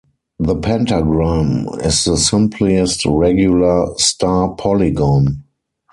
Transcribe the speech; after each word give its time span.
The 0.39 0.55
pentagram 0.55 1.67
is 1.81 2.05
the 2.05 2.17
simplest 2.17 3.05
regular 3.05 3.85
star 3.99 4.49
polygon. 4.55 5.43